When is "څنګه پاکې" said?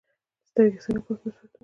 0.83-1.27